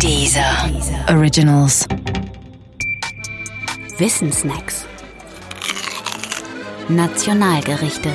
Dieser 0.00 0.70
Originals. 1.08 1.86
Wissensnacks. 3.96 4.84
Nationalgerichte. 6.88 8.10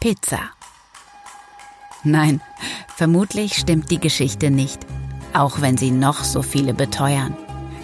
Pizza. 0.00 0.38
Nein, 2.04 2.40
vermutlich 2.96 3.54
stimmt 3.54 3.90
die 3.90 4.00
Geschichte 4.00 4.50
nicht, 4.50 4.80
auch 5.32 5.60
wenn 5.60 5.76
sie 5.76 5.90
noch 5.90 6.24
so 6.24 6.42
viele 6.42 6.74
beteuern. 6.74 7.36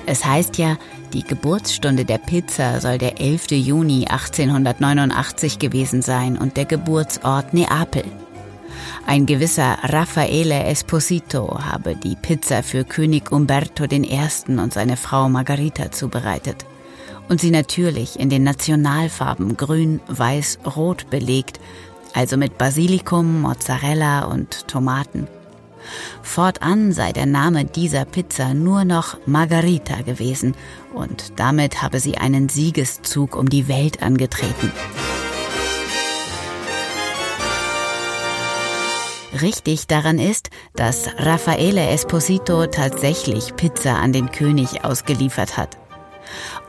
Es 0.07 0.25
heißt 0.25 0.59
ja, 0.59 0.77
die 1.13 1.23
Geburtsstunde 1.23 2.05
der 2.05 2.19
Pizza 2.19 2.81
soll 2.81 2.99
der 2.99 3.21
11. 3.21 3.53
Juni 3.53 4.07
1889 4.09 5.59
gewesen 5.59 6.03
sein 6.03 6.37
und 6.37 6.57
der 6.57 6.65
Geburtsort 6.65 7.55
Neapel. 7.55 8.05
Ein 9.07 9.27
gewisser 9.27 9.79
Raffaele 9.83 10.65
Esposito 10.65 11.59
habe 11.65 11.97
die 11.97 12.17
Pizza 12.17 12.63
für 12.63 12.85
König 12.85 13.33
Umberto 13.33 13.85
I. 13.85 14.29
und 14.49 14.73
seine 14.73 14.97
Frau 14.97 15.29
Margarita 15.29 15.91
zubereitet 15.91 16.67
und 17.29 17.41
sie 17.41 17.51
natürlich 17.51 18.19
in 18.19 18.31
den 18.31 18.45
Nationalfarben 18.45 19.57
grün, 19.57 20.01
weiß, 20.09 20.59
rot 20.77 21.11
belegt, 21.11 21.61
also 22.15 22.37
mit 22.37 22.59
Basilikum, 22.59 23.43
Mozzarella 23.43 24.25
und 24.25 24.69
Tomaten. 24.69 25.29
Fortan 26.23 26.93
sei 26.93 27.13
der 27.13 27.27
Name 27.27 27.65
dieser 27.65 28.05
Pizza 28.05 28.55
nur 28.55 28.85
noch 28.85 29.19
Margarita 29.27 30.03
gewesen 30.03 30.55
und 30.95 31.33
damit 31.37 31.83
habe 31.83 32.01
sie 32.01 32.17
einen 32.17 32.49
Siegeszug 32.49 33.37
um 33.37 33.49
die 33.49 33.69
Welt 33.69 34.03
angetreten. 34.03 34.73
Richtig 39.43 39.87
daran 39.87 40.19
ist, 40.19 40.51
dass 40.75 41.09
Raffaele 41.19 41.89
Esposito 41.89 42.67
tatsächlich 42.67 43.57
Pizza 43.57 43.97
an 43.97 44.13
den 44.13 44.31
König 44.31 44.85
ausgeliefert 44.85 45.57
hat. 45.57 45.77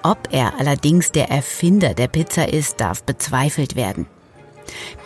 Ob 0.04 0.30
er 0.32 0.60
allerdings 0.60 1.12
der 1.12 1.30
Erfinder 1.30 1.94
der 1.94 2.08
Pizza 2.08 2.50
ist, 2.50 2.82
darf 2.82 3.04
bezweifelt 3.04 3.76
werden. 3.76 4.08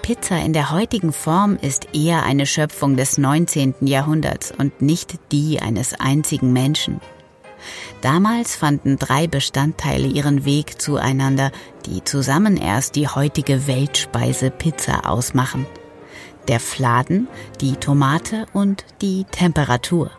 Pizza 0.02 0.38
in 0.38 0.54
der 0.54 0.72
heutigen 0.72 1.14
Form 1.14 1.58
ist 1.62 1.94
eher 1.94 2.23
eine 2.23 2.45
Schöpfung 2.45 2.95
des 2.95 3.17
19. 3.17 3.76
Jahrhunderts 3.82 4.52
und 4.58 4.82
nicht 4.82 5.20
die 5.32 5.59
eines 5.62 5.94
einzigen 5.94 6.54
Menschen. 6.54 7.00
Damals 8.02 8.56
fanden 8.56 8.98
drei 8.98 9.28
Bestandteile 9.28 10.08
ihren 10.08 10.45
Weg 10.45 10.82
zueinander, 10.82 11.52
die 11.86 12.04
zusammen 12.04 12.58
erst 12.58 12.95
die 12.95 13.08
heutige 13.08 13.67
Weltspeise 13.67 14.50
Pizza 14.50 15.08
ausmachen 15.08 15.67
der 16.52 16.60
Fladen, 16.60 17.30
die 17.62 17.78
Tomate 17.78 18.46
und 18.52 18.84
die 19.02 19.24
Temperatur. 19.32 20.12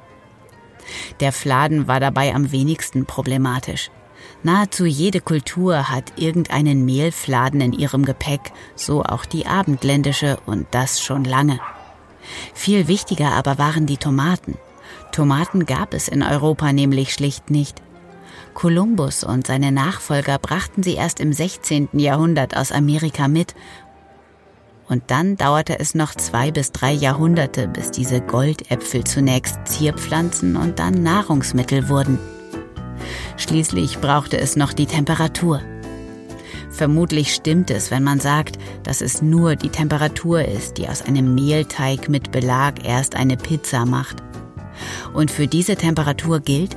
Der 1.21 1.31
Fladen 1.31 1.89
war 1.89 2.01
dabei 2.01 2.35
am 2.35 2.53
wenigsten 2.53 3.05
problematisch. 3.05 3.91
Nahezu 4.43 4.87
jede 4.87 5.21
Kultur 5.21 5.91
hat 5.91 6.15
irgendeinen 6.17 6.87
Mehlfladen 6.87 7.61
in 7.61 7.75
ihrem 7.75 8.07
Gepäck, 8.07 8.51
so 8.75 9.03
auch 9.03 9.27
die 9.27 9.47
abendländische 9.47 10.39
und 10.47 10.67
das 10.71 11.03
schon 11.03 11.25
lange. 11.25 11.61
Viel 12.55 12.89
wichtiger 12.89 13.33
aber 13.33 13.59
waren 13.59 13.85
die 13.85 13.99
Tomaten. 13.99 14.57
Tomaten 15.13 15.67
gab 15.67 15.93
es 15.93 16.09
in 16.09 16.23
Europa 16.23 16.73
nämlich 16.73 17.13
schlicht 17.13 17.51
nicht. 17.51 17.83
Kolumbus 18.55 19.23
und 19.23 19.47
seine 19.47 19.71
Nachfolger 19.71 20.39
brachten 20.39 20.83
sie 20.83 20.95
erst 20.95 21.21
im 21.21 21.35
16. 21.35 21.91
Jahrhundert 21.93 22.57
aus 22.57 22.73
Amerika 22.73 23.29
mit 23.29 23.55
und 24.93 25.05
dann 25.07 25.39
dauerte 25.39 25.81
es 25.81 25.95
noch 25.95 26.15
zwei 26.15 26.51
bis 26.51 26.71
drei 26.71 26.93
Jahrhunderte, 26.93 27.67
bis 27.67 27.91
diese 27.91 28.21
Goldäpfel 28.21 29.05
zunächst 29.05 29.59
Zierpflanzen 29.65 30.55
und 30.55 30.79
dann 30.79 31.03
Nahrungsmittel 31.03 31.89
wurden. 31.89 32.19
Schließlich 33.39 34.01
brauchte 34.01 34.39
es 34.39 34.55
noch 34.55 34.75
die 34.75 34.85
Temperatur. 34.85 35.63
Vermutlich 36.71 37.35
stimmt 37.35 37.71
es, 37.71 37.91
wenn 37.91 38.03
man 38.03 38.21
sagt, 38.21 38.59
dass 38.83 39.01
es 39.01 39.23
nur 39.23 39.57
die 39.57 39.71
Temperatur 39.71 40.45
ist, 40.45 40.77
die 40.77 40.87
aus 40.89 41.01
einem 41.01 41.35
Mehlteig 41.35 42.11
mit 42.11 42.31
Belag 42.31 42.85
erst 42.85 43.17
eine 43.17 43.39
Pizza 43.39 43.87
macht. 43.87 44.23
Und 45.15 45.31
für 45.31 45.47
diese 45.47 45.77
Temperatur 45.77 46.41
gilt, 46.41 46.77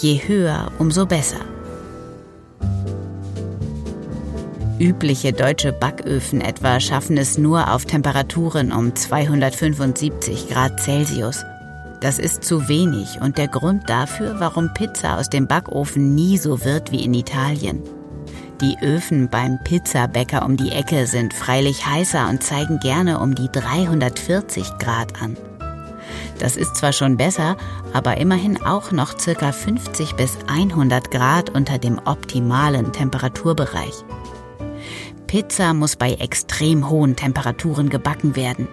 je 0.00 0.20
höher, 0.24 0.70
umso 0.78 1.04
besser. 1.04 1.40
Übliche 4.80 5.34
deutsche 5.34 5.74
Backöfen 5.74 6.40
etwa 6.40 6.80
schaffen 6.80 7.18
es 7.18 7.36
nur 7.36 7.70
auf 7.74 7.84
Temperaturen 7.84 8.72
um 8.72 8.96
275 8.96 10.48
Grad 10.48 10.80
Celsius. 10.80 11.44
Das 12.00 12.18
ist 12.18 12.44
zu 12.44 12.66
wenig 12.66 13.20
und 13.20 13.36
der 13.36 13.48
Grund 13.48 13.90
dafür, 13.90 14.36
warum 14.38 14.72
Pizza 14.72 15.18
aus 15.18 15.28
dem 15.28 15.46
Backofen 15.46 16.14
nie 16.14 16.38
so 16.38 16.64
wird 16.64 16.92
wie 16.92 17.04
in 17.04 17.12
Italien. 17.12 17.82
Die 18.62 18.78
Öfen 18.80 19.28
beim 19.28 19.58
Pizzabäcker 19.62 20.46
um 20.46 20.56
die 20.56 20.70
Ecke 20.70 21.06
sind 21.06 21.34
freilich 21.34 21.84
heißer 21.84 22.30
und 22.30 22.42
zeigen 22.42 22.80
gerne 22.80 23.18
um 23.18 23.34
die 23.34 23.50
340 23.52 24.78
Grad 24.78 25.20
an. 25.20 25.36
Das 26.38 26.56
ist 26.56 26.76
zwar 26.76 26.94
schon 26.94 27.18
besser, 27.18 27.58
aber 27.92 28.16
immerhin 28.16 28.62
auch 28.62 28.92
noch 28.92 29.18
circa 29.18 29.52
50 29.52 30.14
bis 30.14 30.38
100 30.46 31.10
Grad 31.10 31.50
unter 31.50 31.76
dem 31.76 31.98
optimalen 32.06 32.94
Temperaturbereich. 32.94 34.04
Pizza 35.30 35.74
muss 35.74 35.94
bei 35.94 36.14
extrem 36.14 36.90
hohen 36.90 37.14
Temperaturen 37.14 37.88
gebacken 37.88 38.34
werden. 38.34 38.66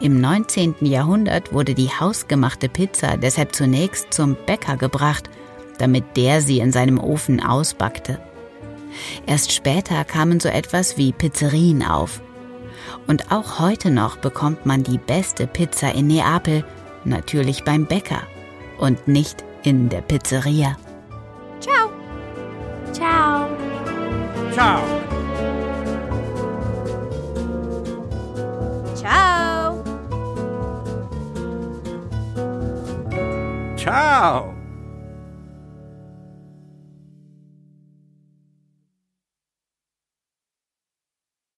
Im 0.00 0.20
19. 0.20 0.74
Jahrhundert 0.80 1.52
wurde 1.52 1.74
die 1.74 1.90
hausgemachte 1.90 2.68
Pizza 2.68 3.16
deshalb 3.16 3.54
zunächst 3.54 4.12
zum 4.12 4.36
Bäcker 4.46 4.76
gebracht, 4.76 5.30
damit 5.78 6.16
der 6.16 6.40
sie 6.40 6.58
in 6.58 6.72
seinem 6.72 6.98
Ofen 6.98 7.40
ausbackte. 7.40 8.18
Erst 9.28 9.52
später 9.52 10.04
kamen 10.04 10.40
so 10.40 10.48
etwas 10.48 10.96
wie 10.96 11.12
Pizzerien 11.12 11.84
auf. 11.84 12.20
Und 13.06 13.30
auch 13.30 13.60
heute 13.60 13.92
noch 13.92 14.16
bekommt 14.16 14.66
man 14.66 14.82
die 14.82 14.98
beste 14.98 15.46
Pizza 15.46 15.94
in 15.94 16.08
Neapel 16.08 16.64
natürlich 17.04 17.62
beim 17.62 17.86
Bäcker 17.86 18.22
und 18.78 19.06
nicht 19.06 19.44
in 19.62 19.88
der 19.88 20.00
Pizzeria. 20.00 20.76
Ciao. 21.60 21.92
Ciao. 22.92 23.48
Ciao. 24.50 24.80
Ciao. 33.86 33.94
Ciao. 33.94 34.55